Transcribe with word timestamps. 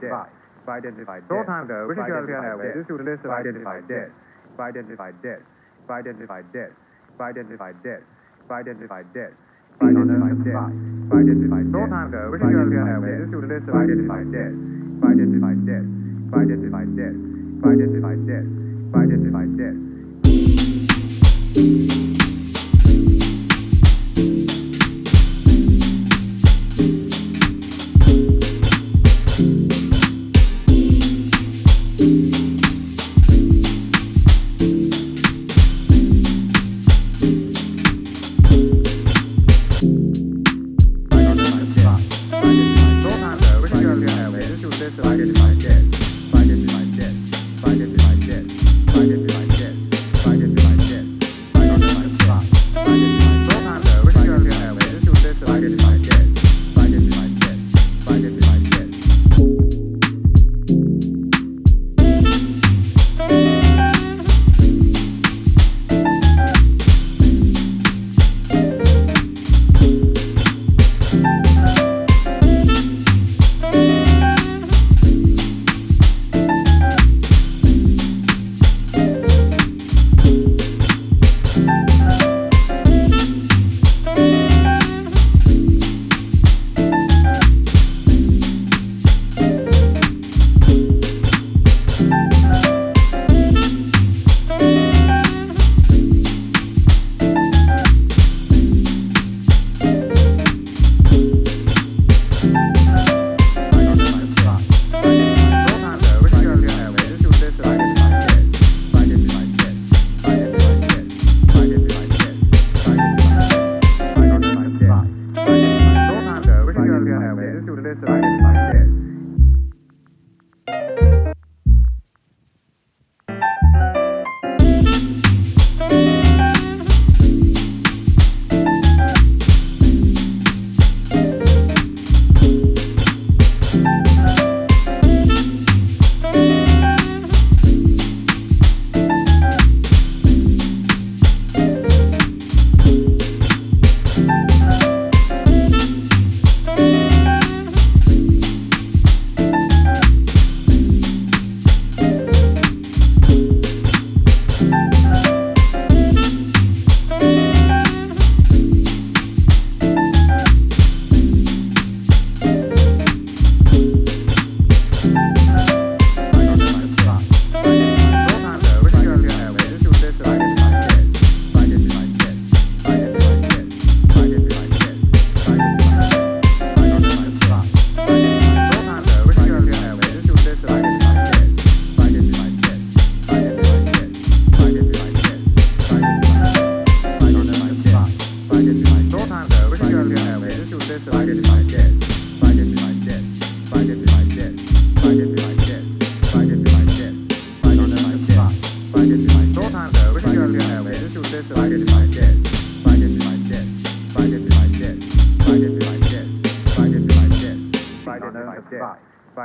dead. 0.00 0.12
Identified 0.68 1.24
dead. 1.24 1.32
Short 1.32 1.46
time 1.46 1.64
ago, 1.64 1.86
British 1.88 2.08
European 2.08 2.44
Airways 2.44 2.76
issued 2.84 3.00
a 3.00 3.06
list 3.08 3.24
of 3.24 3.30
identified 3.32 3.88
dead. 3.88 4.12
Identified 4.58 5.16
dead. 5.22 5.40
Identified 5.88 6.46
dead. 6.52 6.70
Identified 7.20 7.76
dead. 7.82 8.02
Identified 8.50 9.06
dead. 9.14 9.32
Identified 9.80 10.44
dead. 10.44 10.60
Identified 11.08 11.66
Short 11.72 11.88
time 11.88 12.08
ago, 12.12 12.22
British 12.28 12.52
European 12.52 12.84
Airways 12.88 13.28
issued 13.28 13.44
a 13.44 13.48
list 13.48 13.64
of 13.68 13.74
identified 13.74 14.28
dead. 14.28 14.52
Identified 15.00 15.60
dead. 15.64 15.84
Identified 16.36 16.90
dead. 16.96 17.14
Identified 17.64 18.20
dead. 18.28 18.44
Identified 18.92 19.52
dead. 19.56 19.97
that 44.96 45.06
I 45.06 45.16
didn't 45.16 45.36
identify 45.38 45.72
it. 45.72 45.77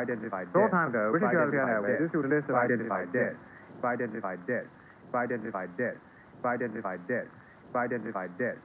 Identified 0.03 0.47
Short 0.51 0.71
time 0.71 0.89
ago, 0.89 1.11
British 1.11 1.31
European 1.31 1.69
Airways 1.69 2.09
issued 2.09 2.25
a 2.25 2.27
list 2.27 2.49
of 2.49 2.55
identified 2.55 3.13
dead. 3.13 3.35
Identified 3.83 4.39
dead. 4.47 4.67
Identified 5.13 5.77
dead. 5.77 5.97
Identified 6.43 7.07
dead. 7.07 7.27
Identified 7.75 8.37
dead. 8.37 8.57